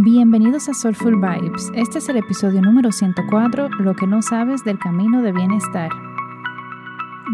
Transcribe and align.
Bienvenidos 0.00 0.68
a 0.68 0.74
Soulful 0.74 1.16
Vibes. 1.16 1.72
Este 1.74 1.98
es 1.98 2.08
el 2.08 2.18
episodio 2.18 2.62
número 2.62 2.92
104, 2.92 3.68
Lo 3.80 3.96
que 3.96 4.06
no 4.06 4.22
sabes 4.22 4.62
del 4.62 4.78
camino 4.78 5.22
de 5.22 5.32
bienestar. 5.32 5.90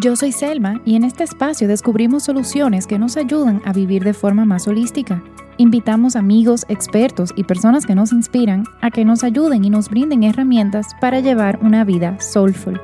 Yo 0.00 0.16
soy 0.16 0.32
Selma 0.32 0.80
y 0.86 0.96
en 0.96 1.04
este 1.04 1.24
espacio 1.24 1.68
descubrimos 1.68 2.22
soluciones 2.22 2.86
que 2.86 2.98
nos 2.98 3.18
ayudan 3.18 3.60
a 3.66 3.74
vivir 3.74 4.02
de 4.02 4.14
forma 4.14 4.46
más 4.46 4.66
holística. 4.66 5.22
Invitamos 5.58 6.16
amigos, 6.16 6.64
expertos 6.70 7.34
y 7.36 7.44
personas 7.44 7.84
que 7.84 7.94
nos 7.94 8.12
inspiran 8.12 8.64
a 8.80 8.90
que 8.90 9.04
nos 9.04 9.24
ayuden 9.24 9.62
y 9.62 9.68
nos 9.68 9.90
brinden 9.90 10.22
herramientas 10.22 10.86
para 11.02 11.20
llevar 11.20 11.58
una 11.60 11.84
vida 11.84 12.18
soulful. 12.18 12.80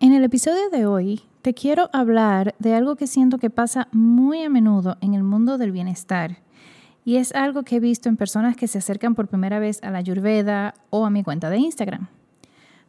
En 0.00 0.12
el 0.12 0.22
episodio 0.22 0.68
de 0.68 0.84
hoy 0.84 1.22
te 1.42 1.54
quiero 1.54 1.90
hablar 1.92 2.54
de 2.60 2.74
algo 2.74 2.94
que 2.94 3.08
siento 3.08 3.38
que 3.38 3.50
pasa 3.50 3.88
muy 3.90 4.42
a 4.42 4.48
menudo 4.48 4.96
en 5.00 5.14
el 5.14 5.24
mundo 5.24 5.58
del 5.58 5.72
bienestar. 5.72 6.38
Y 7.04 7.16
es 7.16 7.34
algo 7.34 7.64
que 7.64 7.76
he 7.76 7.80
visto 7.80 8.08
en 8.08 8.16
personas 8.16 8.56
que 8.56 8.68
se 8.68 8.78
acercan 8.78 9.16
por 9.16 9.26
primera 9.26 9.58
vez 9.58 9.82
a 9.82 9.90
la 9.90 9.98
Ayurveda 9.98 10.74
o 10.90 11.04
a 11.04 11.10
mi 11.10 11.24
cuenta 11.24 11.50
de 11.50 11.58
Instagram. 11.58 12.06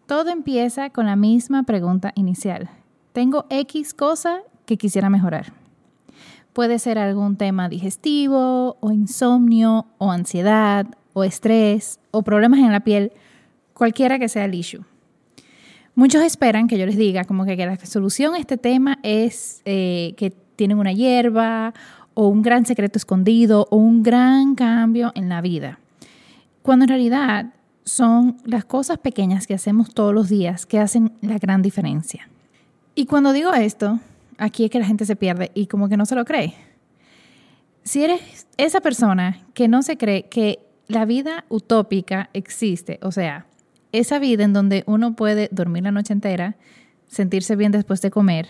Todo 0.06 0.30
empieza 0.30 0.92
con 0.92 1.08
la 1.08 1.16
misma 1.16 1.64
pregunta 1.64 2.12
inicial. 2.14 2.70
Tengo 3.12 3.48
X 3.50 3.96
cosa 3.96 4.42
que 4.68 4.78
quisiera 4.78 5.10
mejorar. 5.10 5.54
Puede 6.54 6.78
ser 6.78 7.00
algún 7.00 7.38
tema 7.38 7.70
digestivo 7.70 8.78
o 8.80 8.92
insomnio 8.92 9.88
o 9.98 10.12
ansiedad 10.12 10.86
o 11.14 11.24
estrés 11.24 12.00
o 12.12 12.22
problemas 12.22 12.60
en 12.60 12.72
la 12.72 12.82
piel, 12.82 13.12
cualquiera 13.74 14.20
que 14.20 14.30
sea 14.30 14.46
el 14.46 14.54
issue. 14.54 14.84
Muchos 15.96 16.24
esperan 16.24 16.68
que 16.68 16.78
yo 16.78 16.86
les 16.86 16.98
diga 16.98 17.24
como 17.24 17.46
que, 17.46 17.56
la 17.56 17.78
solución 17.86 18.34
a 18.34 18.40
este 18.40 18.58
tema 18.58 18.98
es 19.04 19.62
eh, 19.66 20.16
que 20.18 20.32
tienen 20.56 20.80
una 20.80 20.92
hierba 20.92 21.74
o 22.16 22.28
un 22.28 22.42
gran 22.42 22.66
secreto 22.66 22.98
escondido 22.98 23.68
o 23.70 23.78
un 23.78 24.02
gran 24.02 24.56
cambio 24.56 25.12
en 25.16 25.30
la 25.30 25.42
vida. 25.42 25.80
Cuando 26.64 26.86
en 26.86 26.90
realidad 26.90 27.54
son 27.86 28.38
las 28.46 28.66
cosas 28.66 28.98
pequeñas 28.98 29.46
que 29.46 29.54
hacemos 29.54 29.94
todos 29.94 30.14
los 30.14 30.30
días 30.30 30.66
que 30.66 30.80
hacen 30.80 31.14
la 31.22 31.38
gran 31.38 31.62
diferencia. 31.62 32.30
Y 32.96 33.06
cuando 33.06 33.34
digo 33.34 33.54
esto, 33.54 34.00
aquí 34.38 34.66
es 34.66 34.72
que 34.72 34.80
la 34.80 34.86
gente 34.86 35.06
se 35.06 35.16
pierde 35.16 35.52
y 35.54 35.68
como 35.68 35.90
que 35.90 35.98
no 35.98 36.06
se 36.06 36.16
lo 36.16 36.26
cree. 36.26 36.56
Si 37.84 38.04
eres 38.04 38.48
esa 38.58 38.82
persona 38.82 39.42
que 39.54 39.68
no 39.68 39.84
se 39.84 39.98
cree 39.98 40.24
que 40.24 40.60
la 40.88 41.06
vida 41.06 41.46
utópica 41.50 42.30
existe, 42.34 43.00
o 43.02 43.12
sea, 43.12 43.46
esa 43.94 44.20
vida 44.20 44.44
en 44.44 44.52
donde 44.52 44.84
uno 44.86 45.16
puede 45.16 45.48
dormir 45.52 45.84
la 45.84 45.92
noche 45.92 46.12
entera, 46.12 46.58
sentirse 47.08 47.56
bien 47.56 47.72
después 47.72 48.02
de 48.02 48.12
comer, 48.12 48.50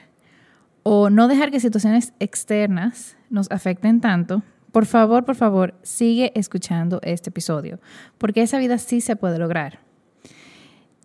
o 0.81 1.09
no 1.09 1.27
dejar 1.27 1.51
que 1.51 1.59
situaciones 1.59 2.13
externas 2.19 3.15
nos 3.29 3.51
afecten 3.51 4.01
tanto, 4.01 4.41
por 4.71 4.87
favor, 4.87 5.23
por 5.23 5.35
favor, 5.35 5.75
sigue 5.83 6.31
escuchando 6.33 6.99
este 7.03 7.29
episodio, 7.29 7.79
porque 8.17 8.41
esa 8.41 8.57
vida 8.57 8.79
sí 8.79 9.01
se 9.01 9.15
puede 9.15 9.37
lograr. 9.37 9.79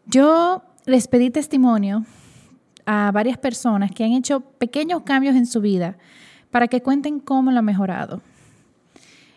Yo 0.06 0.62
les 0.86 1.06
pedí 1.06 1.28
testimonio 1.28 2.06
a 2.86 3.10
varias 3.12 3.36
personas 3.36 3.90
que 3.90 4.04
han 4.04 4.12
hecho 4.12 4.40
pequeños 4.40 5.02
cambios 5.02 5.36
en 5.36 5.44
su 5.44 5.60
vida 5.60 5.98
para 6.50 6.68
que 6.68 6.80
cuenten 6.80 7.20
cómo 7.20 7.50
lo 7.50 7.58
han 7.58 7.64
mejorado. 7.66 8.22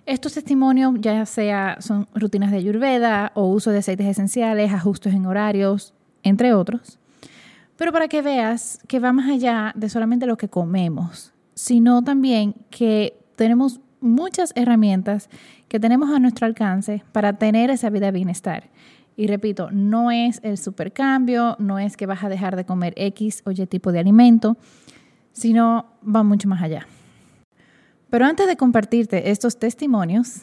Estos 0.06 0.34
testimonios 0.34 0.94
ya 1.00 1.26
sea 1.26 1.78
son 1.80 2.08
rutinas 2.16 2.52
de 2.52 2.58
ayurveda 2.58 3.32
o 3.36 3.46
uso 3.46 3.72
de 3.72 3.80
aceites 3.80 4.08
esenciales, 4.08 4.74
ajustes 4.74 5.14
en 5.14 5.26
horarios, 5.26 5.94
entre 6.24 6.54
otros. 6.54 7.00
Pero 7.78 7.92
para 7.92 8.08
que 8.08 8.22
veas 8.22 8.80
que 8.88 9.00
va 9.00 9.12
más 9.14 9.30
allá 9.30 9.74
de 9.76 9.90
solamente 9.90 10.26
lo 10.26 10.38
que 10.38 10.50
comemos, 10.50 11.34
sino 11.54 12.04
también 12.04 12.56
que 12.70 13.18
tenemos 13.36 13.80
muchas 14.00 14.52
herramientas 14.56 15.30
que 15.68 15.80
tenemos 15.80 16.10
a 16.10 16.20
nuestro 16.20 16.48
alcance 16.48 17.04
para 17.12 17.34
tener 17.34 17.70
esa 17.70 17.90
vida 17.90 18.08
de 18.08 18.12
bienestar. 18.12 18.70
Y 19.16 19.28
repito, 19.28 19.70
no 19.72 20.10
es 20.10 20.40
el 20.44 20.58
supercambio, 20.58 21.56
no 21.60 21.78
es 21.80 21.96
que 21.96 22.08
vas 22.08 22.24
a 22.24 22.30
dejar 22.30 22.56
de 22.56 22.66
comer 22.66 22.94
X 22.98 23.44
o 23.46 23.52
Y 23.52 23.68
tipo 23.68 23.92
de 23.92 24.00
alimento, 24.00 24.58
sino 25.32 25.86
va 26.04 26.24
mucho 26.24 26.50
más 26.50 26.62
allá. 26.62 26.88
Pero 28.12 28.26
antes 28.26 28.46
de 28.46 28.58
compartirte 28.58 29.32
estos 29.32 29.58
testimonios, 29.58 30.42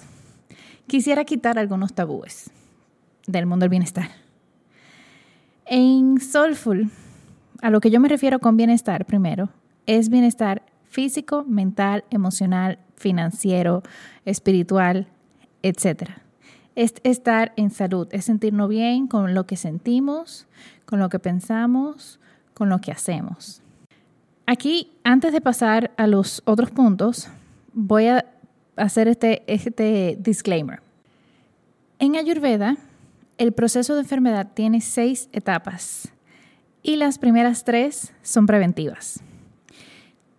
quisiera 0.86 1.26
quitar 1.26 1.58
algunos 1.58 1.92
tabúes 1.92 2.50
del 3.26 3.44
mundo 3.44 3.64
del 3.64 3.70
bienestar. 3.70 4.08
En 5.66 6.18
Soulful, 6.18 6.90
a 7.60 7.68
lo 7.68 7.80
que 7.80 7.90
yo 7.90 8.00
me 8.00 8.08
refiero 8.08 8.38
con 8.38 8.56
bienestar 8.56 9.04
primero, 9.04 9.50
es 9.84 10.08
bienestar 10.08 10.62
físico, 10.88 11.44
mental, 11.46 12.04
emocional, 12.08 12.78
financiero, 12.96 13.82
espiritual, 14.24 15.06
etc. 15.62 16.08
Es 16.74 16.94
estar 17.04 17.52
en 17.56 17.70
salud, 17.70 18.08
es 18.12 18.24
sentirnos 18.24 18.70
bien 18.70 19.08
con 19.08 19.34
lo 19.34 19.44
que 19.44 19.56
sentimos, 19.56 20.46
con 20.86 21.00
lo 21.00 21.10
que 21.10 21.18
pensamos, 21.18 22.18
con 22.54 22.70
lo 22.70 22.78
que 22.78 22.92
hacemos. 22.92 23.60
Aquí, 24.46 24.92
antes 25.04 25.34
de 25.34 25.42
pasar 25.42 25.90
a 25.98 26.06
los 26.06 26.40
otros 26.46 26.70
puntos, 26.70 27.28
voy 27.72 28.06
a 28.06 28.24
hacer 28.76 29.08
este, 29.08 29.42
este 29.46 30.16
disclaimer. 30.20 30.80
En 31.98 32.16
Ayurveda, 32.16 32.76
el 33.38 33.52
proceso 33.52 33.94
de 33.94 34.00
enfermedad 34.00 34.48
tiene 34.54 34.80
seis 34.80 35.28
etapas 35.32 36.12
y 36.82 36.96
las 36.96 37.18
primeras 37.18 37.64
tres 37.64 38.12
son 38.22 38.46
preventivas. 38.46 39.20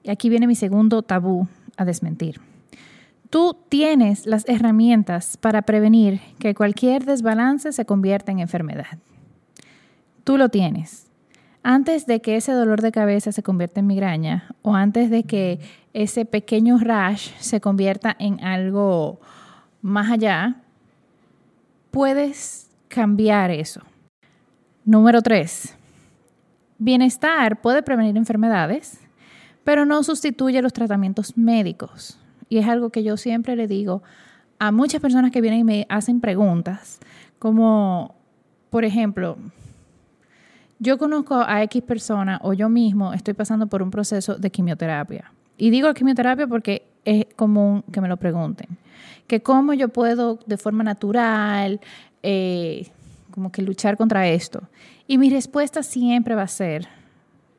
Y 0.03 0.09
aquí 0.09 0.29
viene 0.29 0.47
mi 0.47 0.55
segundo 0.55 1.01
tabú 1.01 1.47
a 1.77 1.85
desmentir. 1.85 2.39
Tú 3.29 3.55
tienes 3.69 4.25
las 4.25 4.47
herramientas 4.47 5.37
para 5.37 5.61
prevenir 5.61 6.19
que 6.39 6.55
cualquier 6.55 7.05
desbalance 7.05 7.71
se 7.71 7.85
convierta 7.85 8.31
en 8.31 8.39
enfermedad. 8.39 8.97
Tú 10.23 10.37
lo 10.37 10.49
tienes 10.49 11.08
antes 11.63 12.05
de 12.05 12.21
que 12.21 12.37
ese 12.37 12.51
dolor 12.51 12.81
de 12.81 12.91
cabeza 12.91 13.31
se 13.31 13.43
convierta 13.43 13.79
en 13.79 13.87
migraña 13.87 14.55
o 14.61 14.75
antes 14.75 15.09
de 15.09 15.23
que 15.23 15.59
ese 15.93 16.25
pequeño 16.25 16.77
rash 16.79 17.31
se 17.39 17.59
convierta 17.59 18.15
en 18.17 18.43
algo 18.43 19.19
más 19.81 20.11
allá, 20.11 20.57
puedes 21.91 22.69
cambiar 22.87 23.51
eso. 23.51 23.81
Número 24.85 25.21
tres, 25.21 25.75
bienestar 26.77 27.61
puede 27.61 27.83
prevenir 27.83 28.17
enfermedades, 28.17 28.99
pero 29.63 29.85
no 29.85 30.03
sustituye 30.03 30.61
los 30.61 30.73
tratamientos 30.73 31.37
médicos. 31.37 32.17
Y 32.47 32.57
es 32.57 32.67
algo 32.67 32.89
que 32.89 33.03
yo 33.03 33.17
siempre 33.17 33.55
le 33.55 33.67
digo 33.67 34.01
a 34.57 34.71
muchas 34.71 35.01
personas 35.01 35.31
que 35.31 35.41
vienen 35.41 35.59
y 35.59 35.63
me 35.63 35.85
hacen 35.89 36.21
preguntas, 36.21 36.99
como, 37.37 38.15
por 38.69 38.83
ejemplo, 38.83 39.37
yo 40.79 40.97
conozco 40.97 41.35
a 41.35 41.61
X 41.63 41.83
persona 41.83 42.39
o 42.41 42.53
yo 42.53 42.69
mismo 42.69 43.13
estoy 43.13 43.33
pasando 43.33 43.67
por 43.67 43.81
un 43.83 43.91
proceso 43.91 44.35
de 44.35 44.49
quimioterapia. 44.49 45.31
Y 45.57 45.69
digo 45.69 45.93
quimioterapia 45.93 46.47
porque 46.47 46.83
es 47.03 47.25
común 47.35 47.83
que 47.91 47.99
me 47.99 48.07
lo 48.07 48.17
pregunten. 48.17 48.77
Que 49.27 49.41
cómo 49.41 49.73
yo 49.73 49.89
puedo 49.89 50.39
de 50.45 50.57
forma 50.57 50.83
natural, 50.83 51.81
eh, 52.23 52.87
como 53.31 53.51
que 53.51 53.61
luchar 53.61 53.97
contra 53.97 54.27
esto. 54.27 54.63
Y 55.05 55.17
mi 55.17 55.29
respuesta 55.29 55.83
siempre 55.83 56.33
va 56.33 56.43
a 56.43 56.47
ser, 56.47 56.87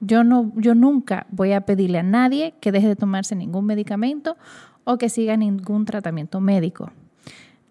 yo, 0.01 0.25
no, 0.25 0.53
yo 0.57 0.75
nunca 0.75 1.27
voy 1.31 1.53
a 1.53 1.61
pedirle 1.61 1.99
a 1.99 2.03
nadie 2.03 2.55
que 2.61 2.73
deje 2.73 2.89
de 2.89 2.97
tomarse 2.97 3.37
ningún 3.37 3.67
medicamento 3.67 4.37
o 4.85 4.97
que 4.97 5.11
siga 5.11 5.37
ningún 5.37 5.85
tratamiento 5.85 6.41
médico. 6.41 6.91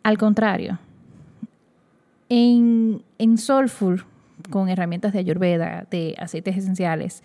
Al 0.04 0.18
contrario, 0.18 0.78
en, 2.30 3.02
en 3.18 3.38
con 4.50 4.70
herramientas 4.70 5.14
de 5.14 5.20
ayurveda, 5.20 5.86
de 5.90 6.16
aceites 6.18 6.58
esenciales, 6.58 7.24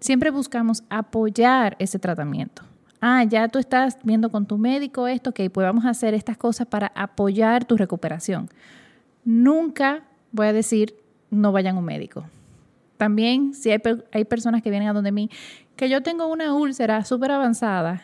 siempre 0.00 0.30
buscamos 0.30 0.82
apoyar 0.88 1.76
ese 1.78 1.98
tratamiento. 1.98 2.62
Ah, 3.00 3.24
ya 3.24 3.48
tú 3.48 3.58
estás 3.58 3.98
viendo 4.02 4.30
con 4.30 4.46
tu 4.46 4.58
médico 4.58 5.06
esto, 5.06 5.32
que 5.32 5.50
pues 5.50 5.66
vamos 5.66 5.84
a 5.84 5.90
hacer 5.90 6.14
estas 6.14 6.36
cosas 6.36 6.66
para 6.66 6.92
apoyar 6.94 7.64
tu 7.64 7.76
recuperación. 7.76 8.48
Nunca 9.24 10.04
voy 10.32 10.46
a 10.46 10.52
decir 10.52 10.94
no 11.30 11.52
vayan 11.52 11.76
a 11.76 11.78
un 11.78 11.84
médico. 11.84 12.24
También 12.96 13.52
si 13.52 13.70
hay, 13.70 13.80
hay 14.12 14.24
personas 14.24 14.62
que 14.62 14.70
vienen 14.70 14.88
a 14.88 14.92
donde 14.92 15.12
mí, 15.12 15.30
que 15.76 15.88
yo 15.88 16.02
tengo 16.02 16.26
una 16.26 16.54
úlcera 16.54 17.04
súper 17.04 17.30
avanzada, 17.30 18.02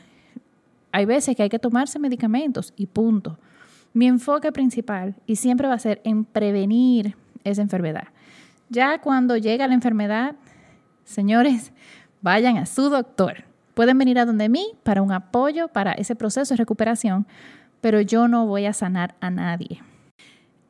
hay 0.93 1.07
veces 1.07 1.35
que 1.35 1.43
hay 1.43 1.49
que 1.49 1.59
tomarse 1.59 1.99
medicamentos 1.99 2.75
y 2.77 2.87
punto. 2.87 3.39
Mi 3.95 4.07
enfoque 4.07 4.53
principal 4.53 5.15
y 5.27 5.37
siempre 5.37 5.69
va 5.69 5.75
a 5.75 5.79
ser 5.79 6.01
en 6.05 6.25
prevenir 6.25 7.17
esa 7.45 7.63
enfermedad. 7.63 8.09
Ya 8.73 9.03
cuando 9.03 9.37
llega 9.37 9.69
la 9.69 9.75
enfermedad, 9.75 10.35
señores, 11.05 11.73
vayan 12.23 12.57
a 12.57 12.65
su 12.65 12.89
doctor. 12.89 13.45
Pueden 13.75 13.99
venir 13.99 14.19
a 14.19 14.25
donde 14.25 14.49
mí 14.49 14.67
para 14.83 15.03
un 15.03 15.13
apoyo 15.13 15.69
para 15.69 15.93
ese 15.93 16.17
proceso 16.17 16.55
de 16.55 16.57
recuperación, 16.57 17.27
pero 17.83 18.01
yo 18.01 18.29
no 18.29 18.47
voy 18.47 18.65
a 18.65 18.73
sanar 18.73 19.15
a 19.21 19.29
nadie. 19.29 19.83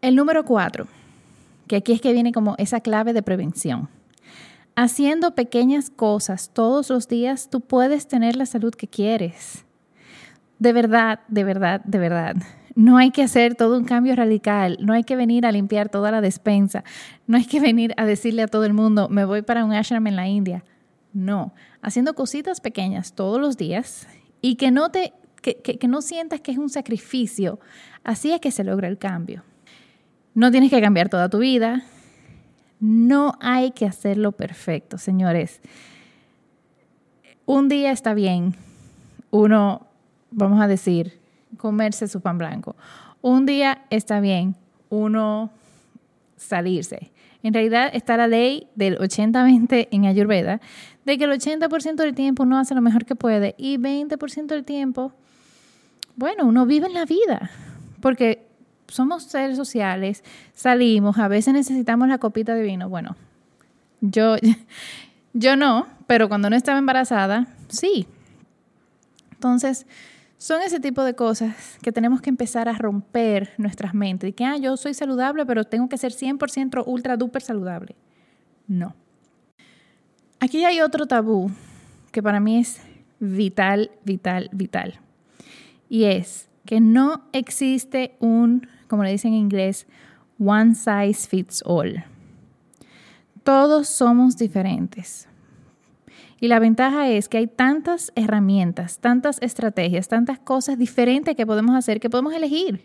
El 0.00 0.16
número 0.16 0.44
cuatro, 0.44 0.88
que 1.68 1.76
aquí 1.76 1.92
es 1.92 2.00
que 2.00 2.12
viene 2.12 2.32
como 2.32 2.56
esa 2.58 2.80
clave 2.80 3.12
de 3.12 3.22
prevención. 3.22 3.88
Haciendo 4.74 5.36
pequeñas 5.36 5.88
cosas 5.88 6.50
todos 6.52 6.90
los 6.90 7.06
días, 7.06 7.50
tú 7.50 7.60
puedes 7.60 8.08
tener 8.08 8.34
la 8.34 8.46
salud 8.46 8.74
que 8.74 8.88
quieres. 8.88 9.64
De 10.58 10.72
verdad, 10.72 11.20
de 11.28 11.44
verdad, 11.44 11.82
de 11.84 11.98
verdad. 12.00 12.34
No 12.74 12.96
hay 12.96 13.10
que 13.10 13.22
hacer 13.22 13.54
todo 13.54 13.76
un 13.76 13.84
cambio 13.84 14.16
radical, 14.16 14.78
no 14.80 14.92
hay 14.92 15.04
que 15.04 15.16
venir 15.16 15.44
a 15.44 15.52
limpiar 15.52 15.88
toda 15.88 16.10
la 16.10 16.20
despensa, 16.20 16.84
no 17.26 17.36
hay 17.36 17.44
que 17.44 17.60
venir 17.60 17.92
a 17.96 18.06
decirle 18.06 18.42
a 18.42 18.46
todo 18.46 18.64
el 18.64 18.72
mundo, 18.72 19.08
me 19.08 19.24
voy 19.24 19.42
para 19.42 19.64
un 19.64 19.72
ashram 19.72 20.06
en 20.06 20.16
la 20.16 20.28
India. 20.28 20.64
No, 21.12 21.52
haciendo 21.82 22.14
cositas 22.14 22.60
pequeñas 22.60 23.12
todos 23.12 23.38
los 23.40 23.58
días 23.58 24.08
y 24.40 24.54
que 24.56 24.70
no 24.70 24.90
te 24.90 25.12
que, 25.42 25.56
que, 25.56 25.88
no 25.88 26.02
sientas 26.02 26.40
que 26.40 26.52
es 26.52 26.58
un 26.58 26.70
sacrificio, 26.70 27.58
así 28.04 28.30
es 28.30 28.40
que 28.40 28.52
se 28.52 28.62
logra 28.62 28.86
el 28.86 28.96
cambio. 28.96 29.42
No 30.34 30.50
tienes 30.50 30.70
que 30.70 30.80
cambiar 30.80 31.08
toda 31.08 31.28
tu 31.28 31.38
vida, 31.38 31.82
no 32.78 33.34
hay 33.40 33.72
que 33.72 33.84
hacerlo 33.84 34.32
perfecto, 34.32 34.98
señores. 34.98 35.60
Un 37.44 37.68
día 37.68 37.90
está 37.90 38.14
bien, 38.14 38.54
uno, 39.30 39.86
vamos 40.30 40.60
a 40.60 40.68
decir, 40.68 41.21
comerse 41.56 42.08
su 42.08 42.20
pan 42.20 42.38
blanco. 42.38 42.76
Un 43.20 43.46
día 43.46 43.84
está 43.90 44.20
bien, 44.20 44.56
uno 44.88 45.50
salirse. 46.36 47.10
En 47.42 47.54
realidad 47.54 47.90
está 47.92 48.16
la 48.16 48.28
ley 48.28 48.68
del 48.74 48.98
80-20 48.98 49.88
en 49.90 50.06
Ayurveda, 50.06 50.60
de 51.04 51.18
que 51.18 51.24
el 51.24 51.32
80% 51.32 51.96
del 51.96 52.14
tiempo 52.14 52.44
uno 52.44 52.58
hace 52.58 52.74
lo 52.74 52.80
mejor 52.80 53.04
que 53.04 53.16
puede 53.16 53.54
y 53.58 53.78
20% 53.78 54.46
del 54.46 54.64
tiempo, 54.64 55.12
bueno, 56.16 56.44
uno 56.44 56.66
vive 56.66 56.86
en 56.86 56.94
la 56.94 57.04
vida, 57.04 57.50
porque 58.00 58.46
somos 58.86 59.24
seres 59.24 59.56
sociales, 59.56 60.22
salimos, 60.54 61.18
a 61.18 61.28
veces 61.28 61.54
necesitamos 61.54 62.08
la 62.08 62.18
copita 62.18 62.54
de 62.54 62.62
vino. 62.62 62.88
Bueno, 62.88 63.16
yo, 64.00 64.36
yo 65.32 65.56
no, 65.56 65.86
pero 66.06 66.28
cuando 66.28 66.50
no 66.50 66.56
estaba 66.56 66.78
embarazada, 66.78 67.46
sí. 67.68 68.06
Entonces, 69.32 69.86
son 70.42 70.60
ese 70.60 70.80
tipo 70.80 71.04
de 71.04 71.14
cosas 71.14 71.54
que 71.82 71.92
tenemos 71.92 72.20
que 72.20 72.28
empezar 72.28 72.68
a 72.68 72.72
romper 72.72 73.52
nuestras 73.58 73.94
mentes. 73.94 74.30
Y 74.30 74.32
que, 74.32 74.44
ah, 74.44 74.56
yo 74.56 74.76
soy 74.76 74.92
saludable, 74.92 75.46
pero 75.46 75.62
tengo 75.62 75.88
que 75.88 75.96
ser 75.96 76.10
100% 76.10 76.82
ultra 76.84 77.16
duper 77.16 77.42
saludable. 77.42 77.94
No. 78.66 78.96
Aquí 80.40 80.64
hay 80.64 80.80
otro 80.80 81.06
tabú 81.06 81.52
que 82.10 82.24
para 82.24 82.40
mí 82.40 82.58
es 82.58 82.80
vital, 83.20 83.92
vital, 84.04 84.50
vital. 84.52 84.98
Y 85.88 86.06
es 86.06 86.48
que 86.66 86.80
no 86.80 87.22
existe 87.32 88.16
un 88.18 88.66
como 88.88 89.04
le 89.04 89.12
dicen 89.12 89.32
en 89.32 89.38
inglés, 89.38 89.86
one 90.38 90.74
size 90.74 91.28
fits 91.28 91.62
all. 91.64 92.04
Todos 93.44 93.88
somos 93.88 94.36
diferentes. 94.36 95.28
Y 96.42 96.48
la 96.48 96.58
ventaja 96.58 97.08
es 97.08 97.28
que 97.28 97.38
hay 97.38 97.46
tantas 97.46 98.10
herramientas, 98.16 98.98
tantas 98.98 99.40
estrategias, 99.42 100.08
tantas 100.08 100.40
cosas 100.40 100.76
diferentes 100.76 101.36
que 101.36 101.46
podemos 101.46 101.76
hacer 101.76 102.00
que 102.00 102.10
podemos 102.10 102.34
elegir 102.34 102.84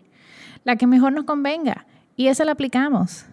la 0.62 0.76
que 0.76 0.86
mejor 0.86 1.12
nos 1.12 1.24
convenga. 1.24 1.84
Y 2.14 2.28
esa 2.28 2.44
la 2.44 2.52
aplicamos. 2.52 3.26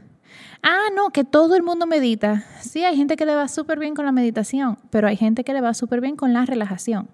Ah, 0.63 0.87
no, 0.95 1.11
que 1.11 1.25
todo 1.25 1.55
el 1.55 1.61
mundo 1.61 1.85
medita. 1.85 2.43
Sí, 2.59 2.83
hay 2.83 2.97
gente 2.97 3.17
que 3.17 3.27
le 3.27 3.35
va 3.35 3.47
súper 3.47 3.77
bien 3.77 3.93
con 3.93 4.03
la 4.03 4.11
meditación, 4.11 4.79
pero 4.89 5.07
hay 5.07 5.15
gente 5.15 5.43
que 5.43 5.53
le 5.53 5.61
va 5.61 5.75
súper 5.75 6.01
bien 6.01 6.15
con 6.15 6.33
la 6.33 6.43
relajación. 6.43 7.07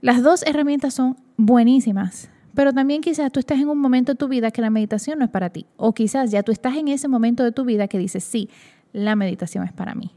Las 0.00 0.24
dos 0.24 0.42
herramientas 0.44 0.94
son 0.94 1.16
buenísimas, 1.36 2.30
pero 2.52 2.72
también 2.72 3.00
quizás 3.00 3.30
tú 3.30 3.38
estás 3.38 3.60
en 3.60 3.68
un 3.68 3.78
momento 3.78 4.14
de 4.14 4.18
tu 4.18 4.26
vida 4.26 4.50
que 4.50 4.60
la 4.60 4.70
meditación 4.70 5.20
no 5.20 5.24
es 5.24 5.30
para 5.30 5.50
ti. 5.50 5.66
O 5.76 5.94
quizás 5.94 6.32
ya 6.32 6.42
tú 6.42 6.50
estás 6.50 6.74
en 6.74 6.88
ese 6.88 7.06
momento 7.06 7.44
de 7.44 7.52
tu 7.52 7.64
vida 7.64 7.86
que 7.86 7.98
dices, 7.98 8.24
sí, 8.24 8.50
la 8.92 9.14
meditación 9.14 9.62
es 9.62 9.72
para 9.72 9.94
mí. 9.94 10.10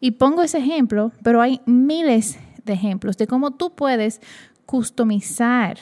Y 0.00 0.12
pongo 0.12 0.42
ese 0.42 0.58
ejemplo, 0.58 1.12
pero 1.22 1.40
hay 1.40 1.60
miles 1.66 2.38
de 2.64 2.72
ejemplos 2.72 3.16
de 3.16 3.26
cómo 3.26 3.52
tú 3.52 3.74
puedes 3.74 4.20
customizar 4.66 5.78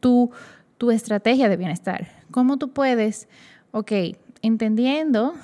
tu, 0.00 0.30
tu 0.76 0.90
estrategia 0.90 1.48
de 1.48 1.56
bienestar. 1.56 2.08
Cómo 2.30 2.56
tú 2.56 2.72
puedes, 2.72 3.28
ok, 3.70 3.92
entendiendo 4.42 5.34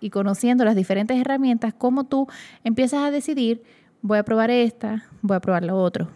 y 0.00 0.10
conociendo 0.10 0.64
las 0.64 0.76
diferentes 0.76 1.18
herramientas, 1.18 1.74
cómo 1.76 2.04
tú 2.04 2.26
empiezas 2.64 3.02
a 3.02 3.10
decidir, 3.10 3.62
voy 4.02 4.18
a 4.18 4.24
probar 4.24 4.50
esta, 4.50 5.04
voy 5.22 5.36
a 5.36 5.40
probar 5.40 5.64
lo 5.64 5.76
otro. 5.76 6.08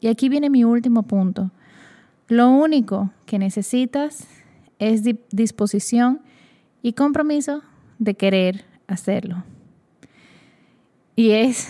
Y 0.00 0.08
aquí 0.08 0.28
viene 0.28 0.50
mi 0.50 0.64
último 0.64 1.02
punto 1.02 1.50
lo 2.28 2.50
único 2.50 3.10
que 3.26 3.38
necesitas 3.38 4.26
es 4.78 5.02
disposición 5.30 6.20
y 6.82 6.94
compromiso 6.94 7.62
de 7.98 8.14
querer 8.14 8.64
hacerlo. 8.86 9.44
Y 11.16 11.30
es 11.30 11.68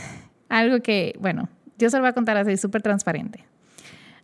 algo 0.49 0.81
que, 0.81 1.17
bueno, 1.21 1.49
yo 1.79 1.91
se 1.91 1.97
lo 1.97 2.03
voy 2.03 2.11
a 2.11 2.13
contar 2.13 2.37
así, 2.37 2.57
súper 2.57 2.83
transparente. 2.83 3.45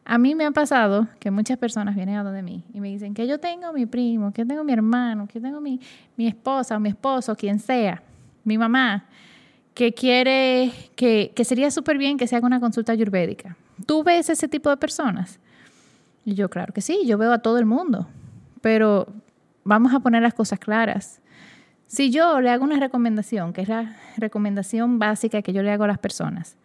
A 0.04 0.18
mí 0.18 0.34
me 0.34 0.44
ha 0.44 0.50
pasado 0.50 1.06
que 1.18 1.30
muchas 1.30 1.58
personas 1.58 1.94
vienen 1.94 2.16
a 2.16 2.24
donde 2.24 2.42
mí 2.42 2.64
y 2.72 2.80
me 2.80 2.88
dicen 2.88 3.14
que 3.14 3.26
yo 3.26 3.38
tengo 3.38 3.72
mi 3.72 3.86
primo, 3.86 4.32
que 4.32 4.44
tengo 4.44 4.64
mi 4.64 4.72
hermano, 4.72 5.28
que 5.28 5.40
tengo 5.40 5.60
mi, 5.60 5.80
mi 6.16 6.26
esposa 6.26 6.76
o 6.76 6.80
mi 6.80 6.88
esposo, 6.88 7.36
quien 7.36 7.58
sea, 7.58 8.02
mi 8.44 8.58
mamá, 8.58 9.04
que 9.74 9.92
quiere, 9.92 10.72
que, 10.96 11.32
que 11.34 11.44
sería 11.44 11.70
súper 11.70 11.98
bien 11.98 12.16
que 12.16 12.26
se 12.26 12.34
haga 12.34 12.46
una 12.46 12.60
consulta 12.60 12.92
ayurvédica. 12.92 13.56
¿Tú 13.86 14.02
ves 14.02 14.30
ese 14.30 14.48
tipo 14.48 14.68
de 14.70 14.76
personas? 14.76 15.38
Y 16.24 16.34
yo, 16.34 16.48
claro 16.48 16.72
que 16.72 16.80
sí, 16.80 17.02
yo 17.06 17.16
veo 17.18 17.32
a 17.32 17.38
todo 17.38 17.58
el 17.58 17.66
mundo, 17.66 18.08
pero 18.60 19.06
vamos 19.64 19.94
a 19.94 20.00
poner 20.00 20.22
las 20.22 20.34
cosas 20.34 20.58
claras. 20.58 21.20
Si 21.90 22.12
yo 22.12 22.40
le 22.40 22.50
hago 22.50 22.62
una 22.62 22.78
recomendación, 22.78 23.52
que 23.52 23.62
es 23.62 23.68
la 23.68 23.96
recomendación 24.16 25.00
básica 25.00 25.42
que 25.42 25.52
yo 25.52 25.64
le 25.64 25.72
hago 25.72 25.82
a 25.82 25.88
las 25.88 25.98
personas, 25.98 26.56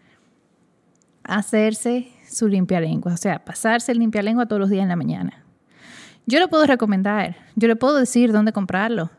hacerse 1.24 2.10
su 2.30 2.48
limpia 2.48 2.80
lengua, 2.80 3.14
o 3.14 3.18
sea, 3.18 3.44
pasarse 3.44 3.92
el 3.92 3.98
limpia 3.98 4.22
lengua 4.22 4.46
todos 4.46 4.60
los 4.60 4.70
días 4.70 4.84
en 4.84 4.90
la 4.90 4.96
mañana. 4.96 5.44
Yo 6.28 6.38
le 6.38 6.48
puedo 6.48 6.68
recomendar, 6.68 7.38
yo 7.56 7.68
le 7.68 7.76
puedo 7.76 7.96
decir 7.96 8.32
dónde 8.32 8.54
comprarlo, 8.54 9.10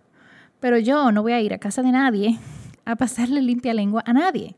pero 0.61 0.79
yo 0.79 1.11
no 1.11 1.23
voy 1.23 1.33
a 1.33 1.41
ir 1.41 1.53
a 1.53 1.59
casa 1.59 1.83
de 1.83 1.91
nadie 1.91 2.39
a 2.85 2.95
pasarle 2.95 3.43
limpia 3.43 3.75
lengua 3.75 4.05
a 4.07 4.13
nadie. 4.13 4.55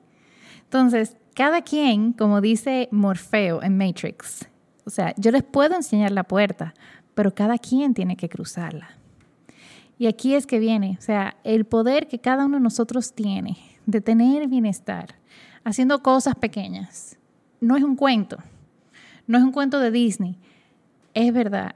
Entonces, 0.65 1.17
cada 1.35 1.63
quien, 1.63 2.13
como 2.13 2.43
dice 2.43 2.91
Morfeo 2.91 3.63
en 3.63 3.79
Matrix, 3.79 4.47
o 4.85 4.91
sea, 4.91 5.15
yo 5.17 5.31
les 5.31 5.45
puedo 5.45 5.75
enseñar 5.75 6.11
la 6.11 6.25
puerta, 6.25 6.75
pero 7.15 7.35
cada 7.35 7.57
quien 7.57 7.95
tiene 7.95 8.19
que 8.19 8.29
cruzarla. 8.29 8.98
Y 9.99 10.07
aquí 10.07 10.35
es 10.35 10.47
que 10.47 10.59
viene, 10.59 10.97
o 10.99 11.03
sea, 11.03 11.37
el 11.45 11.65
poder 11.65 12.07
que 12.07 12.19
cada 12.19 12.47
uno 12.47 12.57
de 12.57 12.63
nosotros 12.63 13.13
tiene 13.13 13.57
de 13.85 14.01
tener 14.01 14.47
bienestar, 14.49 15.17
haciendo 15.65 16.03
cosas 16.03 16.35
pequeñas. 16.35 17.19
No 17.61 17.77
es 17.77 17.83
un 17.83 17.97
cuento, 17.97 18.39
no 19.27 19.39
es 19.39 19.45
un 19.45 19.51
cuento 19.51 19.81
de 19.81 19.91
Disney, 19.91 20.37
es 21.15 21.33
verdad 21.33 21.75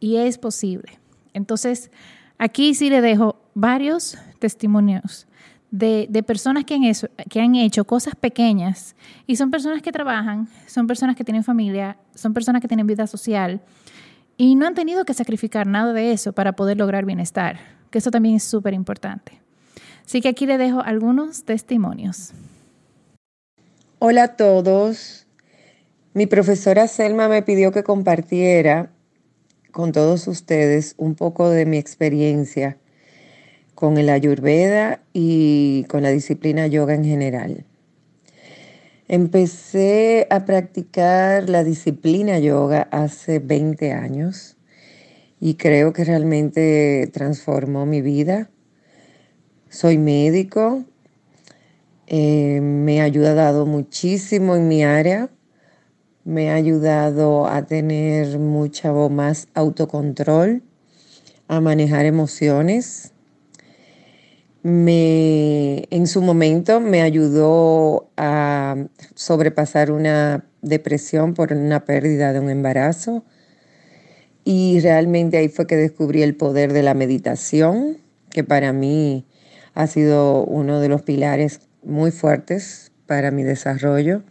y 0.00 0.16
es 0.16 0.38
posible. 0.38 0.98
Entonces, 1.34 1.90
aquí 2.38 2.74
sí 2.74 2.90
le 2.90 3.00
dejo 3.00 3.36
varios 3.54 4.18
testimonios 4.38 5.26
de, 5.70 6.24
personas 6.26 6.64
que 6.64 6.74
han, 6.74 6.84
hecho, 6.84 7.08
que 7.30 7.40
han 7.40 7.54
hecho 7.54 7.84
cosas 7.84 8.14
pequeñas 8.14 8.96
y 9.26 9.36
son 9.36 9.50
personas 9.50 9.82
que 9.82 9.92
trabajan, 9.92 10.48
son 10.66 10.86
personas 10.86 11.16
que 11.16 11.24
tienen 11.24 11.44
familia, 11.44 11.96
son 12.14 12.34
personas 12.34 12.60
que 12.60 12.68
tienen 12.68 12.86
vida 12.86 13.06
social 13.06 13.60
y 14.42 14.56
no 14.56 14.66
han 14.66 14.74
tenido 14.74 15.04
que 15.04 15.14
sacrificar 15.14 15.68
nada 15.68 15.92
de 15.92 16.10
eso 16.10 16.32
para 16.32 16.54
poder 16.56 16.76
lograr 16.76 17.04
bienestar, 17.04 17.60
que 17.92 17.98
eso 17.98 18.10
también 18.10 18.34
es 18.34 18.42
súper 18.42 18.74
importante. 18.74 19.40
Así 20.04 20.20
que 20.20 20.26
aquí 20.26 20.46
le 20.46 20.58
dejo 20.58 20.80
algunos 20.80 21.44
testimonios. 21.44 22.32
Hola 24.00 24.24
a 24.24 24.36
todos. 24.36 25.28
Mi 26.12 26.26
profesora 26.26 26.88
Selma 26.88 27.28
me 27.28 27.42
pidió 27.42 27.70
que 27.70 27.84
compartiera 27.84 28.90
con 29.70 29.92
todos 29.92 30.26
ustedes 30.26 30.96
un 30.96 31.14
poco 31.14 31.48
de 31.48 31.64
mi 31.64 31.76
experiencia 31.76 32.78
con 33.76 33.96
el 33.96 34.10
ayurveda 34.10 35.02
y 35.12 35.84
con 35.84 36.02
la 36.02 36.10
disciplina 36.10 36.66
yoga 36.66 36.94
en 36.94 37.04
general. 37.04 37.64
Empecé 39.12 40.26
a 40.30 40.46
practicar 40.46 41.50
la 41.50 41.64
disciplina 41.64 42.38
yoga 42.38 42.88
hace 42.90 43.40
20 43.40 43.92
años 43.92 44.56
y 45.38 45.56
creo 45.56 45.92
que 45.92 46.02
realmente 46.02 47.10
transformó 47.12 47.84
mi 47.84 48.00
vida. 48.00 48.48
Soy 49.68 49.98
médico, 49.98 50.86
eh, 52.06 52.62
me 52.62 53.02
ha 53.02 53.04
ayudado 53.04 53.66
muchísimo 53.66 54.56
en 54.56 54.66
mi 54.66 54.82
área, 54.82 55.28
me 56.24 56.50
ha 56.50 56.54
ayudado 56.54 57.46
a 57.46 57.66
tener 57.66 58.38
mucho 58.38 59.10
más 59.10 59.46
autocontrol, 59.52 60.62
a 61.48 61.60
manejar 61.60 62.06
emociones, 62.06 63.12
me, 64.62 65.86
en 65.90 66.06
su 66.06 66.22
momento 66.22 66.80
me 66.80 67.02
ayudó 67.02 68.10
a 68.16 68.76
sobrepasar 69.14 69.90
una 69.90 70.44
depresión 70.60 71.34
por 71.34 71.52
una 71.52 71.84
pérdida 71.84 72.32
de 72.32 72.40
un 72.40 72.50
embarazo 72.50 73.24
y 74.44 74.80
realmente 74.80 75.36
ahí 75.36 75.48
fue 75.48 75.66
que 75.66 75.76
descubrí 75.76 76.22
el 76.22 76.34
poder 76.34 76.72
de 76.72 76.82
la 76.82 76.94
meditación, 76.94 77.98
que 78.30 78.44
para 78.44 78.72
mí 78.72 79.24
ha 79.74 79.86
sido 79.86 80.44
uno 80.44 80.80
de 80.80 80.88
los 80.88 81.02
pilares 81.02 81.60
muy 81.82 82.10
fuertes 82.10 82.92
para 83.06 83.30
mi 83.30 83.42
desarrollo. 83.42 84.22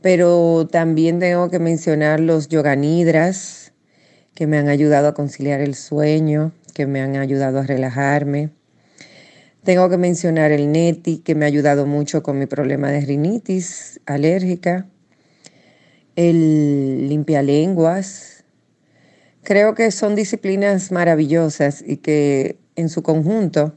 Pero 0.00 0.68
también 0.70 1.18
tengo 1.18 1.50
que 1.50 1.58
mencionar 1.58 2.20
los 2.20 2.48
yoganidras 2.48 3.72
que 4.34 4.46
me 4.46 4.58
han 4.58 4.68
ayudado 4.68 5.08
a 5.08 5.14
conciliar 5.14 5.60
el 5.60 5.74
sueño, 5.74 6.52
que 6.72 6.86
me 6.86 7.00
han 7.00 7.16
ayudado 7.16 7.58
a 7.58 7.62
relajarme. 7.62 8.50
Tengo 9.64 9.88
que 9.88 9.98
mencionar 9.98 10.52
el 10.52 10.72
neti, 10.72 11.18
que 11.18 11.34
me 11.34 11.44
ha 11.44 11.48
ayudado 11.48 11.86
mucho 11.86 12.22
con 12.22 12.38
mi 12.38 12.46
problema 12.46 12.90
de 12.90 13.00
rinitis 13.00 14.00
alérgica. 14.06 14.86
El 16.16 17.08
limpialenguas. 17.08 18.44
Creo 19.42 19.74
que 19.74 19.90
son 19.90 20.14
disciplinas 20.14 20.90
maravillosas 20.92 21.82
y 21.86 21.98
que 21.98 22.58
en 22.76 22.88
su 22.88 23.02
conjunto 23.02 23.74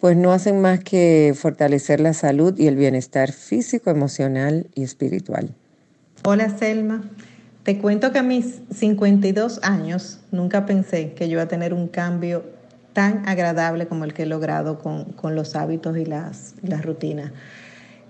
pues 0.00 0.16
no 0.16 0.32
hacen 0.32 0.60
más 0.60 0.80
que 0.80 1.34
fortalecer 1.36 2.00
la 2.00 2.14
salud 2.14 2.58
y 2.58 2.66
el 2.66 2.76
bienestar 2.76 3.32
físico, 3.32 3.90
emocional 3.90 4.68
y 4.74 4.82
espiritual. 4.82 5.54
Hola 6.24 6.56
Selma, 6.56 7.02
te 7.64 7.78
cuento 7.78 8.10
que 8.10 8.18
a 8.18 8.22
mis 8.22 8.62
52 8.74 9.60
años 9.62 10.20
nunca 10.32 10.64
pensé 10.64 11.12
que 11.12 11.28
yo 11.28 11.32
iba 11.32 11.42
a 11.42 11.48
tener 11.48 11.74
un 11.74 11.86
cambio 11.88 12.44
tan 12.92 13.28
agradable 13.28 13.86
como 13.86 14.04
el 14.04 14.12
que 14.12 14.24
he 14.24 14.26
logrado 14.26 14.78
con, 14.78 15.34
los 15.34 15.56
hábitos 15.56 15.96
y 15.96 16.04
las, 16.04 16.54
las 16.62 16.84
rutinas. 16.84 17.32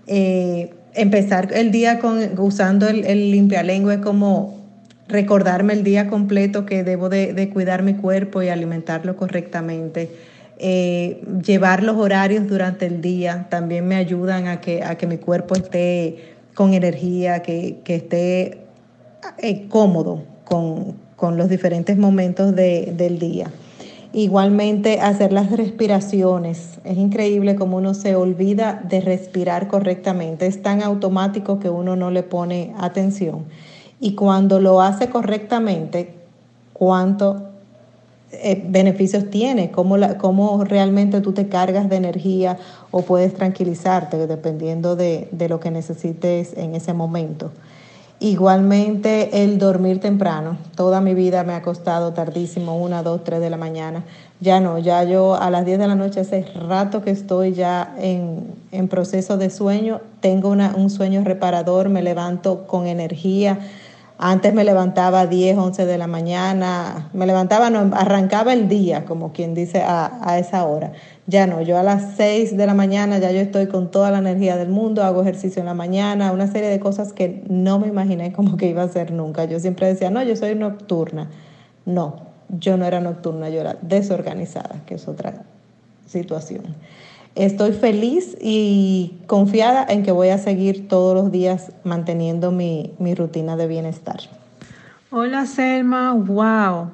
Eh, 0.06 0.74
empezar 0.94 1.52
el 1.52 1.70
día 1.70 1.98
con, 1.98 2.38
usando 2.38 2.88
el, 2.88 3.04
el 3.04 3.30
limpialengua 3.30 3.94
es 3.94 4.00
como 4.00 4.58
recordarme 5.08 5.74
el 5.74 5.84
día 5.84 6.08
completo 6.08 6.66
que 6.66 6.84
debo 6.84 7.08
de, 7.08 7.32
de 7.32 7.50
cuidar 7.50 7.82
mi 7.82 7.94
cuerpo 7.94 8.42
y 8.42 8.48
alimentarlo 8.48 9.16
correctamente 9.16 10.10
eh, 10.62 11.22
llevar 11.42 11.82
los 11.82 11.96
horarios 11.96 12.46
durante 12.46 12.84
el 12.84 13.00
día 13.00 13.46
también 13.48 13.88
me 13.88 13.96
ayudan 13.96 14.46
a 14.46 14.60
que, 14.60 14.84
a 14.84 14.98
que 14.98 15.06
mi 15.06 15.16
cuerpo 15.16 15.54
esté 15.54 16.34
con 16.52 16.74
energía, 16.74 17.40
que, 17.40 17.80
esté 17.86 18.58
eh, 19.38 19.68
cómodo 19.70 20.22
con, 20.44 20.98
los 21.38 21.48
diferentes 21.48 21.96
momentos 21.96 22.54
del 22.54 23.18
día. 23.18 23.50
Igualmente 24.12 25.00
hacer 25.00 25.32
las 25.32 25.52
respiraciones. 25.52 26.80
Es 26.82 26.98
increíble 26.98 27.54
como 27.54 27.76
uno 27.76 27.94
se 27.94 28.16
olvida 28.16 28.82
de 28.88 29.00
respirar 29.00 29.68
correctamente. 29.68 30.46
Es 30.46 30.62
tan 30.62 30.82
automático 30.82 31.60
que 31.60 31.70
uno 31.70 31.94
no 31.94 32.10
le 32.10 32.24
pone 32.24 32.74
atención. 32.78 33.44
Y 34.00 34.16
cuando 34.16 34.58
lo 34.58 34.80
hace 34.80 35.10
correctamente, 35.10 36.14
cuánto 36.72 37.50
eh, 38.32 38.62
beneficios 38.66 39.30
tiene, 39.30 39.70
cómo, 39.70 39.96
cómo 40.18 40.64
realmente 40.64 41.20
tú 41.20 41.32
te 41.32 41.48
cargas 41.48 41.88
de 41.88 41.96
energía 41.96 42.58
o 42.90 43.02
puedes 43.02 43.34
tranquilizarte 43.34 44.26
dependiendo 44.26 44.96
de, 44.96 45.28
de 45.30 45.48
lo 45.48 45.60
que 45.60 45.70
necesites 45.70 46.56
en 46.56 46.74
ese 46.74 46.94
momento. 46.94 47.52
Igualmente 48.22 49.42
el 49.42 49.58
dormir 49.58 49.98
temprano. 49.98 50.58
Toda 50.76 51.00
mi 51.00 51.14
vida 51.14 51.42
me 51.42 51.54
ha 51.54 51.62
costado 51.62 52.12
tardísimo, 52.12 52.76
una, 52.76 53.02
dos, 53.02 53.24
tres 53.24 53.40
de 53.40 53.48
la 53.48 53.56
mañana. 53.56 54.04
Ya 54.40 54.60
no, 54.60 54.78
ya 54.78 55.04
yo 55.04 55.36
a 55.36 55.50
las 55.50 55.64
10 55.64 55.78
de 55.78 55.86
la 55.86 55.94
noche 55.94 56.20
hace 56.20 56.42
rato 56.68 57.00
que 57.00 57.10
estoy 57.10 57.54
ya 57.54 57.94
en, 57.98 58.54
en 58.72 58.88
proceso 58.88 59.38
de 59.38 59.48
sueño. 59.48 60.02
Tengo 60.20 60.50
una, 60.50 60.74
un 60.76 60.90
sueño 60.90 61.24
reparador, 61.24 61.88
me 61.88 62.02
levanto 62.02 62.66
con 62.66 62.86
energía 62.86 63.58
antes 64.22 64.52
me 64.52 64.64
levantaba 64.64 65.22
a 65.22 65.26
10, 65.26 65.56
11 65.56 65.86
de 65.86 65.96
la 65.96 66.06
mañana, 66.06 67.08
me 67.14 67.26
levantaba, 67.26 67.70
no, 67.70 67.90
arrancaba 67.96 68.52
el 68.52 68.68
día, 68.68 69.06
como 69.06 69.32
quien 69.32 69.54
dice, 69.54 69.82
a, 69.82 70.38
esa 70.38 70.64
hora. 70.64 70.92
Ya 71.26 71.46
no, 71.46 71.62
yo 71.62 71.78
a 71.78 71.82
las 71.82 72.16
6 72.16 72.56
de 72.56 72.66
la 72.66 72.74
mañana 72.74 73.18
ya 73.18 73.30
yo 73.30 73.40
estoy 73.40 73.66
con 73.66 73.90
toda 73.90 74.10
la 74.10 74.18
energía 74.18 74.56
del 74.56 74.68
mundo, 74.68 75.02
hago 75.02 75.22
ejercicio 75.22 75.60
en 75.60 75.66
la 75.66 75.74
mañana, 75.74 76.32
una 76.32 76.46
serie 76.46 76.68
de 76.68 76.78
cosas 76.80 77.14
que 77.14 77.42
no 77.48 77.78
me 77.78 77.88
imaginé 77.88 78.32
como 78.32 78.58
que 78.58 78.66
iba 78.68 78.82
a 78.82 78.86
hacer 78.86 79.10
nunca. 79.10 79.46
Yo 79.46 79.58
siempre 79.58 79.86
decía, 79.86 80.10
no, 80.10 80.22
yo 80.22 80.36
soy 80.36 80.54
nocturna. 80.54 81.30
No, 81.86 82.16
yo 82.50 82.76
no 82.76 82.84
era 82.84 83.00
nocturna, 83.00 83.48
yo 83.48 83.60
era 83.60 83.78
desorganizada, 83.80 84.82
que 84.84 84.96
es 84.96 85.08
otra 85.08 85.44
situación. 86.06 86.74
Estoy 87.36 87.72
feliz 87.72 88.36
y 88.40 89.14
confiada 89.26 89.86
en 89.88 90.02
que 90.02 90.10
voy 90.10 90.28
a 90.28 90.38
seguir 90.38 90.88
todos 90.88 91.14
los 91.14 91.30
días 91.30 91.72
manteniendo 91.84 92.50
mi, 92.50 92.92
rutina 93.16 93.56
de 93.56 93.68
bienestar. 93.68 94.20
Hola 95.10 95.46
Selma, 95.46 96.12
wow. 96.12 96.90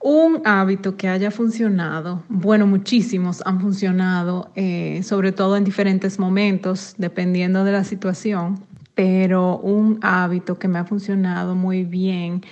Un 0.00 0.40
hábito 0.44 0.96
que 0.96 1.08
haya 1.08 1.30
funcionado, 1.30 2.22
bueno, 2.28 2.66
muchísimos 2.66 3.42
han 3.44 3.60
funcionado, 3.60 4.50
eh, 4.54 5.02
sobre 5.02 5.32
todo 5.32 5.56
en 5.56 5.64
diferentes 5.64 6.18
momentos, 6.18 6.94
dependiendo 6.98 7.64
de 7.64 7.72
la 7.72 7.84
situación, 7.84 8.60
pero 8.94 9.58
un 9.58 9.98
hábito 10.02 10.58
que 10.58 10.68
me 10.68 10.78
ha 10.78 10.84
funcionado 10.84 11.56
muy 11.56 11.84
bien 11.84 12.42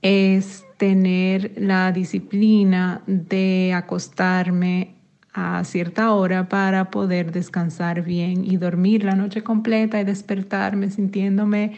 es 0.00 0.64
tener 0.78 1.52
la 1.56 1.92
disciplina 1.92 3.02
de 3.06 3.72
acostarme 3.74 4.97
a 5.38 5.64
cierta 5.64 6.12
hora 6.12 6.48
para 6.48 6.90
poder 6.90 7.30
descansar 7.30 8.02
bien 8.02 8.44
y 8.44 8.56
dormir 8.56 9.04
la 9.04 9.14
noche 9.14 9.42
completa 9.42 10.00
y 10.00 10.04
despertarme 10.04 10.90
sintiéndome 10.90 11.74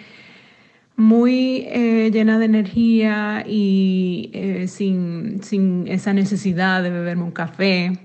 muy 0.97 1.65
eh, 1.69 2.11
llena 2.13 2.39
de 2.39 2.45
energía 2.45 3.45
y 3.47 4.31
eh, 4.33 4.69
sin, 4.69 5.43
sin 5.43 5.89
esa 5.89 6.13
necesidad 6.13 6.83
de 6.83 6.91
beberme 6.91 7.25
un 7.25 7.31
café. 7.31 7.99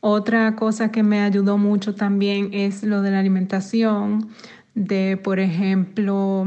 Otra 0.00 0.56
cosa 0.56 0.90
que 0.90 1.02
me 1.02 1.20
ayudó 1.20 1.56
mucho 1.56 1.94
también 1.94 2.50
es 2.52 2.82
lo 2.82 3.02
de 3.02 3.10
la 3.10 3.20
alimentación, 3.20 4.28
de 4.74 5.16
por 5.16 5.40
ejemplo 5.40 6.46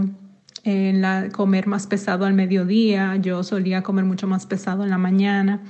en 0.64 1.32
comer 1.32 1.68
más 1.68 1.88
pesado 1.88 2.26
al 2.26 2.34
mediodía. 2.34 3.16
Yo 3.16 3.44
solía 3.44 3.82
comer 3.82 4.06
mucho 4.06 4.28
más 4.28 4.46
pesado 4.46 4.84
en 4.84 4.90
la 4.90 4.98
mañana 4.98 5.62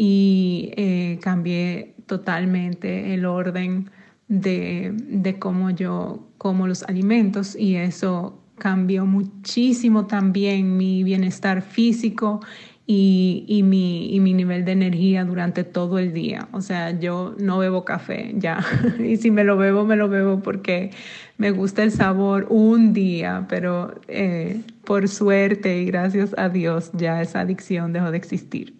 y 0.00 0.70
eh, 0.76 1.18
cambié 1.20 1.96
totalmente 2.06 3.14
el 3.14 3.26
orden 3.26 3.90
de, 4.28 4.92
de 4.94 5.40
cómo 5.40 5.70
yo 5.70 6.28
como 6.38 6.68
los 6.68 6.84
alimentos 6.84 7.56
y 7.56 7.74
eso 7.74 8.38
cambió 8.58 9.06
muchísimo 9.06 10.06
también 10.06 10.76
mi 10.76 11.02
bienestar 11.02 11.62
físico 11.62 12.40
y, 12.86 13.44
y, 13.48 13.64
mi, 13.64 14.14
y, 14.14 14.20
mi, 14.20 14.34
nivel 14.34 14.64
de 14.64 14.72
energía 14.72 15.24
durante 15.24 15.64
todo 15.64 15.98
el 15.98 16.12
día. 16.12 16.48
O 16.52 16.60
sea, 16.60 16.98
yo 16.98 17.34
no 17.38 17.58
bebo 17.58 17.84
café 17.84 18.32
ya. 18.36 18.64
y 19.00 19.16
si 19.16 19.32
me 19.32 19.42
lo 19.42 19.56
bebo, 19.56 19.84
me 19.84 19.96
lo 19.96 20.08
bebo 20.08 20.40
porque 20.40 20.92
me 21.38 21.50
gusta 21.50 21.82
el 21.82 21.90
sabor 21.90 22.46
un 22.50 22.92
día, 22.92 23.46
pero 23.48 24.00
eh, 24.06 24.62
por 24.84 25.08
suerte 25.08 25.82
y 25.82 25.86
gracias 25.86 26.34
a 26.38 26.48
Dios 26.48 26.92
ya 26.94 27.20
esa 27.20 27.40
adicción 27.40 27.92
dejó 27.92 28.12
de 28.12 28.16
existir. 28.16 28.78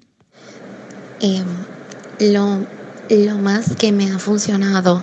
Eh, 1.20 1.42
lo, 2.20 2.60
lo 3.10 3.38
más 3.38 3.74
que 3.74 3.90
me 3.90 4.12
ha 4.12 4.20
funcionado 4.20 5.02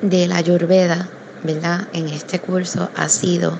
de 0.00 0.28
la 0.28 0.36
Ayurveda, 0.36 1.08
¿verdad? 1.42 1.88
En 1.92 2.08
este 2.08 2.38
curso 2.38 2.88
ha 2.94 3.08
sido 3.08 3.58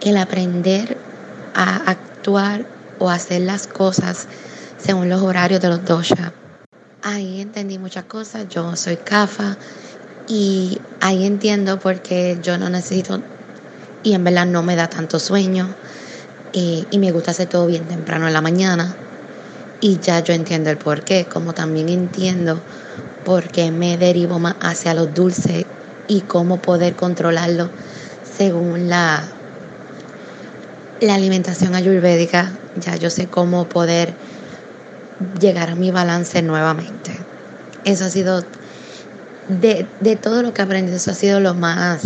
el 0.00 0.16
aprender 0.16 0.96
a 1.54 1.76
actuar 1.88 2.66
o 2.98 3.10
hacer 3.10 3.42
las 3.42 3.68
cosas 3.68 4.26
según 4.76 5.08
los 5.08 5.22
horarios 5.22 5.60
de 5.60 5.68
los 5.68 5.84
dosha. 5.84 6.32
Ahí 7.02 7.40
entendí 7.40 7.78
muchas 7.78 8.04
cosas. 8.04 8.48
Yo 8.48 8.74
soy 8.74 8.96
CAFA 8.96 9.56
y 10.26 10.80
ahí 11.00 11.26
entiendo 11.26 11.78
por 11.78 12.00
qué 12.00 12.38
yo 12.42 12.58
no 12.58 12.68
necesito 12.68 13.22
y 14.02 14.14
en 14.14 14.24
verdad 14.24 14.46
no 14.46 14.64
me 14.64 14.74
da 14.74 14.88
tanto 14.88 15.20
sueño 15.20 15.68
y, 16.52 16.86
y 16.90 16.98
me 16.98 17.12
gusta 17.12 17.30
hacer 17.30 17.48
todo 17.48 17.68
bien 17.68 17.84
temprano 17.84 18.26
en 18.26 18.32
la 18.32 18.40
mañana 18.40 18.96
y 19.80 19.98
ya 19.98 20.20
yo 20.20 20.34
entiendo 20.34 20.70
el 20.70 20.76
por 20.76 21.02
qué, 21.02 21.24
como 21.24 21.54
también 21.54 21.88
entiendo 21.88 22.60
por 23.24 23.48
qué 23.48 23.70
me 23.70 23.96
derivo 23.96 24.38
más 24.38 24.56
hacia 24.60 24.94
los 24.94 25.14
dulces 25.14 25.64
y 26.08 26.20
cómo 26.22 26.58
poder 26.58 26.94
controlarlo 26.94 27.70
según 28.36 28.88
la, 28.88 29.22
la 31.00 31.14
alimentación 31.14 31.74
ayurvédica. 31.74 32.50
Ya 32.76 32.96
yo 32.96 33.10
sé 33.10 33.26
cómo 33.26 33.66
poder 33.66 34.12
llegar 35.40 35.70
a 35.70 35.74
mi 35.74 35.90
balance 35.90 36.42
nuevamente. 36.42 37.12
Eso 37.84 38.04
ha 38.04 38.10
sido, 38.10 38.44
de, 39.48 39.86
de 40.00 40.16
todo 40.16 40.42
lo 40.42 40.52
que 40.52 40.62
aprendí, 40.62 40.92
eso 40.92 41.10
ha 41.10 41.14
sido 41.14 41.40
lo 41.40 41.54
más, 41.54 42.02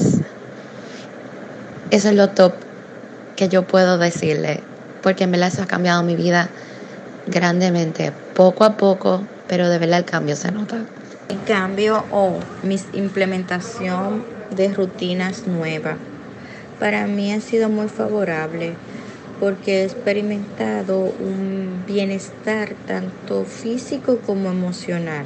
eso 1.90 2.08
es 2.08 2.14
lo 2.14 2.28
top 2.28 2.54
que 3.36 3.48
yo 3.48 3.62
puedo 3.62 3.98
decirle, 3.98 4.60
porque 5.02 5.24
en 5.24 5.32
verdad 5.32 5.48
eso 5.52 5.62
ha 5.62 5.66
cambiado 5.66 6.02
mi 6.02 6.14
vida 6.14 6.48
grandemente, 7.26 8.12
poco 8.34 8.64
a 8.64 8.76
poco, 8.76 9.22
pero 9.48 9.68
de 9.68 9.78
verdad 9.78 10.00
el 10.00 10.04
cambio 10.04 10.36
se 10.36 10.50
nota. 10.50 10.78
El 11.28 11.42
cambio 11.44 12.04
o 12.10 12.38
mi 12.62 12.78
implementación 12.92 14.24
de 14.54 14.72
rutinas 14.72 15.46
nuevas 15.46 15.96
para 16.78 17.06
mí 17.06 17.32
ha 17.32 17.40
sido 17.40 17.68
muy 17.68 17.88
favorable 17.88 18.74
porque 19.40 19.80
he 19.80 19.84
experimentado 19.84 20.98
un 20.98 21.84
bienestar 21.86 22.74
tanto 22.86 23.44
físico 23.44 24.18
como 24.18 24.50
emocional. 24.50 25.24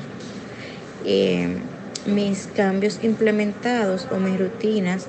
Eh, 1.04 1.58
mis 2.06 2.48
cambios 2.54 3.00
implementados 3.02 4.08
o 4.10 4.18
mis 4.18 4.38
rutinas 4.38 5.06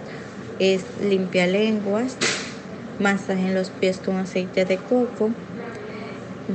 es 0.59 0.83
limpia 1.01 1.47
lenguas, 1.47 2.17
masaje 2.99 3.47
en 3.47 3.55
los 3.55 3.69
pies 3.69 3.97
con 4.03 4.17
aceite 4.17 4.65
de 4.65 4.77
coco, 4.77 5.31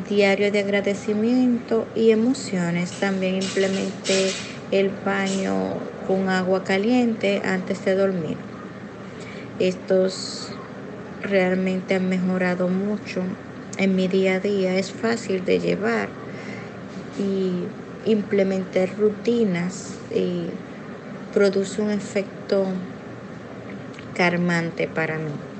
diario 0.09 0.51
de 0.51 0.61
agradecimiento 0.61 1.87
y 1.95 2.11
emociones. 2.11 2.91
También 2.93 3.37
implementé 3.37 4.31
el 4.71 4.91
baño 5.05 5.79
con 6.07 6.29
agua 6.29 6.65
caliente 6.65 7.43
antes 7.45 7.85
de 7.85 7.95
dormir. 7.95 8.37
Estos 9.59 10.51
realmente 11.23 11.95
han 11.95 12.09
mejorado 12.09 12.69
mucho 12.69 13.23
en 13.79 13.95
mi 13.95 14.09
día 14.09 14.35
a 14.35 14.41
día. 14.41 14.77
Es 14.77 14.93
fácil 14.93 15.45
de 15.45 15.61
llevar 15.61 16.09
y 17.19 17.65
implementar 18.11 18.91
rutinas 18.99 19.95
y 20.15 20.47
produce 21.33 21.81
un 21.81 21.91
efecto 21.91 22.67
calmante 24.15 24.87
para 24.87 25.19
mí. 25.19 25.54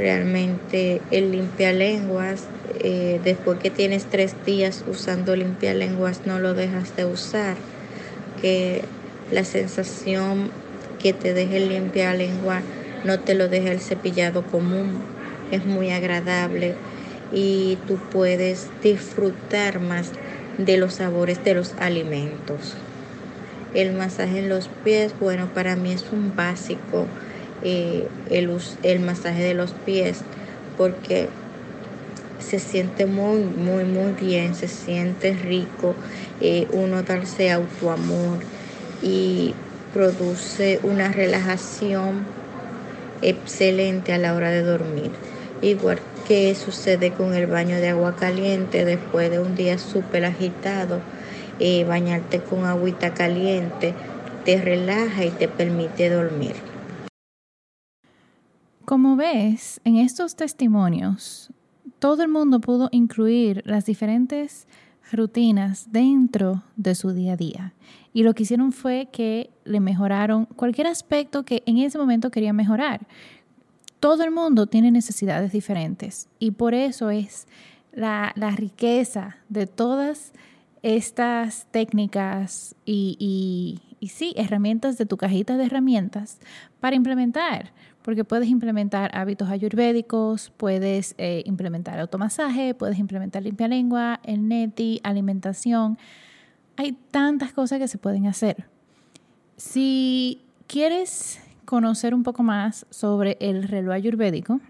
Realmente 0.00 1.02
el 1.10 1.30
limpialenguas, 1.30 2.44
eh, 2.82 3.20
después 3.22 3.58
que 3.58 3.68
tienes 3.68 4.06
tres 4.06 4.34
días 4.46 4.82
usando 4.86 5.36
limpialenguas, 5.36 6.22
no 6.24 6.38
lo 6.38 6.54
dejas 6.54 6.96
de 6.96 7.04
usar. 7.04 7.58
Que 8.40 8.80
la 9.30 9.44
sensación 9.44 10.50
que 11.02 11.12
te 11.12 11.34
deje 11.34 11.58
el 11.58 11.68
limpialengua 11.68 12.62
no 13.04 13.20
te 13.20 13.34
lo 13.34 13.48
deja 13.48 13.72
el 13.72 13.80
cepillado 13.80 14.42
común. 14.42 14.88
Es 15.52 15.66
muy 15.66 15.90
agradable 15.90 16.72
y 17.30 17.76
tú 17.86 17.98
puedes 18.10 18.68
disfrutar 18.82 19.80
más 19.80 20.12
de 20.56 20.78
los 20.78 20.94
sabores 20.94 21.44
de 21.44 21.52
los 21.52 21.74
alimentos. 21.78 22.74
El 23.74 23.92
masaje 23.92 24.38
en 24.38 24.48
los 24.48 24.68
pies, 24.82 25.12
bueno, 25.20 25.46
para 25.52 25.76
mí 25.76 25.92
es 25.92 26.06
un 26.10 26.34
básico 26.34 27.06
el, 27.62 28.08
el 28.82 29.00
masaje 29.00 29.42
de 29.42 29.54
los 29.54 29.72
pies 29.72 30.22
porque 30.76 31.28
se 32.38 32.58
siente 32.58 33.06
muy, 33.06 33.40
muy, 33.42 33.84
muy 33.84 34.12
bien, 34.12 34.54
se 34.54 34.68
siente 34.68 35.32
rico, 35.32 35.94
eh, 36.40 36.66
uno 36.72 37.02
darse 37.02 37.50
autoamor 37.50 38.38
y 39.02 39.54
produce 39.92 40.80
una 40.82 41.12
relajación 41.12 42.24
excelente 43.22 44.12
a 44.12 44.18
la 44.18 44.34
hora 44.34 44.50
de 44.50 44.62
dormir. 44.62 45.10
Igual 45.62 46.00
que 46.26 46.54
sucede 46.54 47.12
con 47.12 47.34
el 47.34 47.46
baño 47.46 47.76
de 47.76 47.88
agua 47.88 48.16
caliente 48.16 48.84
después 48.84 49.30
de 49.30 49.38
un 49.38 49.54
día 49.54 49.78
súper 49.78 50.24
agitado, 50.24 51.00
eh, 51.58 51.84
bañarte 51.84 52.40
con 52.40 52.64
agüita 52.64 53.12
caliente 53.12 53.92
te 54.44 54.60
relaja 54.60 55.24
y 55.24 55.30
te 55.30 55.48
permite 55.48 56.08
dormir. 56.08 56.69
Como 58.90 59.14
ves, 59.14 59.80
en 59.84 59.94
estos 59.94 60.34
testimonios, 60.34 61.52
todo 62.00 62.24
el 62.24 62.28
mundo 62.28 62.58
pudo 62.58 62.88
incluir 62.90 63.62
las 63.64 63.86
diferentes 63.86 64.66
rutinas 65.12 65.92
dentro 65.92 66.64
de 66.74 66.96
su 66.96 67.12
día 67.12 67.34
a 67.34 67.36
día. 67.36 67.74
Y 68.12 68.24
lo 68.24 68.34
que 68.34 68.42
hicieron 68.42 68.72
fue 68.72 69.08
que 69.12 69.50
le 69.62 69.78
mejoraron 69.78 70.46
cualquier 70.46 70.88
aspecto 70.88 71.44
que 71.44 71.62
en 71.66 71.78
ese 71.78 71.98
momento 71.98 72.32
quería 72.32 72.52
mejorar. 72.52 73.06
Todo 74.00 74.24
el 74.24 74.32
mundo 74.32 74.66
tiene 74.66 74.90
necesidades 74.90 75.52
diferentes 75.52 76.28
y 76.40 76.50
por 76.50 76.74
eso 76.74 77.10
es 77.10 77.46
la, 77.92 78.32
riqueza 78.56 79.36
de 79.48 79.68
todas 79.68 80.32
estas 80.82 81.68
técnicas 81.70 82.74
y, 82.84 83.78
y 84.00 84.08
sí, 84.08 84.34
herramientas 84.36 84.98
de 84.98 85.06
tu 85.06 85.16
cajita 85.16 85.56
de 85.56 85.66
herramientas 85.66 86.40
para 86.80 86.96
implementar 86.96 87.72
porque 88.02 88.24
puedes 88.24 88.48
implementar 88.48 89.10
hábitos 89.14 89.48
ayurvédicos, 89.50 90.52
puedes 90.56 91.14
eh, 91.18 91.42
implementar 91.46 91.98
automasaje, 91.98 92.74
puedes 92.74 92.98
implementar 92.98 93.42
limpia 93.42 93.68
lengua, 93.68 94.20
el 94.24 94.48
neti, 94.48 95.00
alimentación. 95.02 95.98
Hay 96.76 96.92
tantas 97.10 97.52
cosas 97.52 97.78
que 97.78 97.88
se 97.88 97.98
pueden 97.98 98.26
hacer. 98.26 98.66
Si 99.56 100.42
quieres 100.66 101.40
conocer 101.64 102.14
un 102.14 102.22
poco 102.22 102.42
más 102.42 102.86
sobre 102.90 103.36
el 103.40 103.64
reloj 103.64 103.94
ayurvédico, 103.94 104.60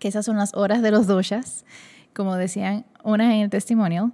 que 0.00 0.08
esas 0.08 0.24
son 0.24 0.36
las 0.36 0.54
horas 0.54 0.82
de 0.82 0.90
los 0.90 1.06
doshas, 1.06 1.64
como 2.14 2.36
decían 2.36 2.84
unas 3.04 3.32
en 3.32 3.40
el 3.40 3.50
testimonial, 3.50 4.12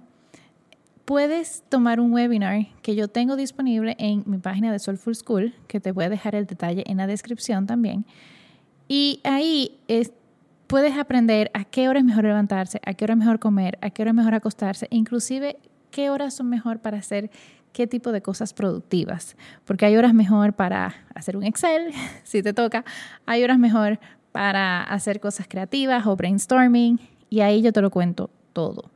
puedes 1.09 1.63
tomar 1.69 1.99
un 1.99 2.13
webinar 2.13 2.67
que 2.83 2.93
yo 2.93 3.07
tengo 3.07 3.35
disponible 3.35 3.95
en 3.97 4.21
mi 4.27 4.37
página 4.37 4.71
de 4.71 4.77
Soulful 4.77 5.15
School, 5.15 5.55
que 5.67 5.79
te 5.79 5.91
voy 5.91 6.03
a 6.03 6.09
dejar 6.09 6.35
el 6.35 6.45
detalle 6.45 6.83
en 6.85 6.97
la 6.97 7.07
descripción 7.07 7.65
también. 7.65 8.05
Y 8.87 9.19
ahí 9.23 9.79
puedes 10.67 10.95
aprender 10.95 11.49
a 11.55 11.63
qué 11.63 11.89
hora 11.89 11.97
es 11.97 12.05
mejor 12.05 12.25
levantarse, 12.25 12.79
a 12.85 12.93
qué 12.93 13.05
hora 13.05 13.15
es 13.15 13.17
mejor 13.17 13.39
comer, 13.39 13.79
a 13.81 13.89
qué 13.89 14.03
hora 14.03 14.11
es 14.11 14.15
mejor 14.15 14.35
acostarse, 14.35 14.85
inclusive 14.91 15.57
qué 15.89 16.11
horas 16.11 16.35
son 16.35 16.47
mejor 16.47 16.77
para 16.77 16.99
hacer 16.99 17.31
qué 17.73 17.87
tipo 17.87 18.11
de 18.11 18.21
cosas 18.21 18.53
productivas. 18.53 19.35
Porque 19.65 19.87
hay 19.87 19.97
horas 19.97 20.13
mejor 20.13 20.53
para 20.53 20.93
hacer 21.15 21.35
un 21.35 21.43
Excel, 21.43 21.91
si 22.23 22.43
te 22.43 22.53
toca, 22.53 22.85
hay 23.25 23.43
horas 23.43 23.57
mejor 23.57 23.99
para 24.31 24.83
hacer 24.83 25.19
cosas 25.19 25.47
creativas 25.49 26.05
o 26.05 26.15
brainstorming, 26.15 26.99
y 27.31 27.39
ahí 27.39 27.63
yo 27.63 27.73
te 27.73 27.81
lo 27.81 27.89
cuento 27.89 28.29
todo. 28.53 28.91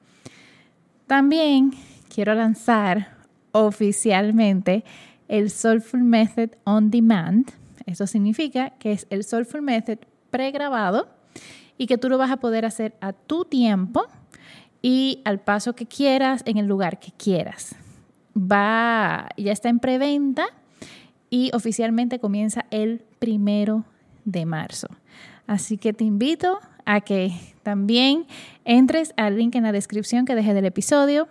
También 1.08 1.72
quiero 2.14 2.36
lanzar 2.36 3.18
oficialmente 3.52 4.84
el 5.28 5.50
Soulful 5.50 6.04
Method 6.04 6.52
On 6.64 6.92
Demand. 6.92 7.50
Eso 7.86 8.06
significa 8.06 8.70
que 8.72 8.92
es 8.92 9.08
el 9.10 9.24
Soulful 9.24 9.62
Method 9.62 9.98
pregrabado 10.30 11.08
y 11.78 11.88
que 11.88 11.98
tú 11.98 12.10
lo 12.10 12.18
vas 12.18 12.30
a 12.30 12.38
poder 12.38 12.66
hacer 12.66 12.96
a 13.02 13.14
tu 13.14 13.46
tiempo 13.46 14.06
y 14.82 15.22
al 15.26 15.40
paso 15.40 15.76
que 15.76 15.88
quieras, 15.88 16.44
en 16.46 16.58
el 16.58 16.68
lugar 16.68 17.00
que 17.00 17.12
quieras. 17.12 17.76
Va, 18.38 19.30
ya 19.38 19.52
está 19.52 19.70
en 19.70 19.80
preventa 19.80 20.46
y 21.30 21.50
oficialmente 21.54 22.20
comienza 22.20 22.66
el 22.70 23.04
primero 23.18 23.86
de 24.26 24.46
marzo. 24.46 24.88
Así 25.48 25.78
que 25.78 25.94
te 25.94 26.04
invito 26.04 26.60
a 26.86 27.02
que 27.02 27.32
también 27.64 28.28
entres 28.66 29.14
al 29.18 29.38
link 29.38 29.56
en 29.56 29.64
la 29.64 29.72
descripción 29.72 30.26
que 30.26 30.36
dejé 30.36 30.54
del 30.54 30.66
episodio 30.66 31.28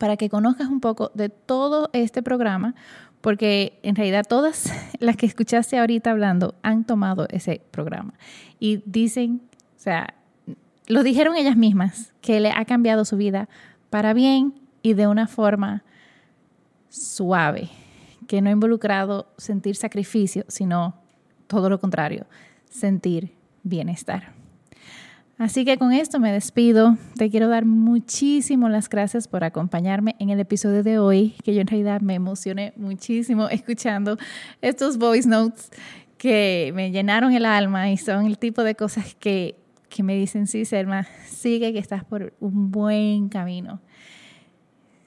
para 0.00 0.16
que 0.16 0.30
conozcas 0.30 0.68
un 0.68 0.80
poco 0.80 1.12
de 1.12 1.28
todo 1.28 1.90
este 1.92 2.22
programa, 2.22 2.74
porque 3.20 3.78
en 3.82 3.94
realidad 3.96 4.24
todas 4.26 4.72
las 4.98 5.18
que 5.18 5.26
escuchaste 5.26 5.78
ahorita 5.78 6.10
hablando 6.10 6.54
han 6.62 6.84
tomado 6.84 7.26
ese 7.28 7.60
programa 7.70 8.14
y 8.58 8.82
dicen, 8.86 9.42
o 9.76 9.78
sea, 9.78 10.14
lo 10.86 11.02
dijeron 11.02 11.36
ellas 11.36 11.58
mismas, 11.58 12.14
que 12.22 12.40
le 12.40 12.50
ha 12.50 12.64
cambiado 12.64 13.04
su 13.04 13.18
vida 13.18 13.50
para 13.90 14.14
bien 14.14 14.54
y 14.80 14.94
de 14.94 15.06
una 15.06 15.26
forma 15.26 15.84
suave, 16.88 17.68
que 18.26 18.40
no 18.40 18.48
ha 18.48 18.52
involucrado 18.52 19.26
sentir 19.36 19.76
sacrificio, 19.76 20.46
sino 20.48 20.94
todo 21.46 21.68
lo 21.68 21.78
contrario, 21.78 22.24
sentir 22.70 23.34
bienestar. 23.64 24.39
Así 25.40 25.64
que 25.64 25.78
con 25.78 25.90
esto 25.94 26.20
me 26.20 26.30
despido. 26.30 26.98
Te 27.16 27.30
quiero 27.30 27.48
dar 27.48 27.64
muchísimas 27.64 28.90
gracias 28.90 29.26
por 29.26 29.42
acompañarme 29.42 30.14
en 30.18 30.28
el 30.28 30.38
episodio 30.38 30.82
de 30.82 30.98
hoy, 30.98 31.34
que 31.42 31.54
yo 31.54 31.62
en 31.62 31.66
realidad 31.66 32.02
me 32.02 32.12
emocioné 32.12 32.74
muchísimo 32.76 33.48
escuchando 33.50 34.18
estos 34.60 34.98
voice 34.98 35.26
notes 35.26 35.70
que 36.18 36.72
me 36.74 36.90
llenaron 36.90 37.32
el 37.32 37.46
alma 37.46 37.90
y 37.90 37.96
son 37.96 38.26
el 38.26 38.36
tipo 38.36 38.62
de 38.64 38.74
cosas 38.74 39.14
que, 39.14 39.56
que 39.88 40.02
me 40.02 40.14
dicen, 40.14 40.46
sí, 40.46 40.66
Selma, 40.66 41.06
sigue 41.26 41.72
que 41.72 41.78
estás 41.78 42.04
por 42.04 42.34
un 42.40 42.70
buen 42.70 43.30
camino. 43.30 43.80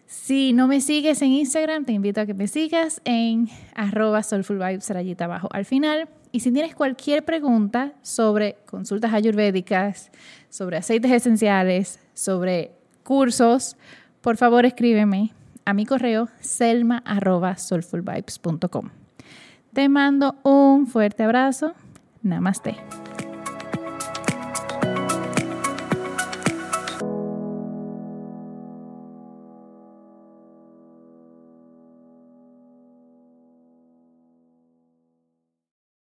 Si 0.08 0.52
no 0.52 0.68
me 0.68 0.82
sigues 0.82 1.22
en 1.22 1.30
Instagram, 1.30 1.86
te 1.86 1.92
invito 1.92 2.22
a 2.22 2.26
que 2.26 2.34
me 2.34 2.48
sigas 2.48 3.04
en 3.06 3.50
arroba 3.76 4.24
soulfulvibes 4.24 4.90
abajo 5.22 5.48
al 5.52 5.66
final. 5.66 6.10
Y 6.34 6.42
si 6.42 6.52
tienes 6.52 6.76
cualquier 6.76 7.24
pregunta 7.24 7.94
sobre 8.02 8.58
consultas 8.66 9.14
ayurvédicas, 9.14 10.12
sobre 10.50 10.76
aceites 10.78 11.12
esenciales, 11.12 12.00
sobre 12.16 12.72
cursos, 13.04 13.78
por 14.20 14.38
favor 14.38 14.66
escríbeme 14.66 15.32
a 15.64 15.76
mi 15.76 15.86
correo 15.86 16.30
selma.soulfulvibes.com. 16.40 18.90
Te 19.74 19.90
mando 19.90 20.38
un 20.42 20.88
fuerte 20.88 21.22
abrazo. 21.22 21.74
Namaste. 22.24 23.03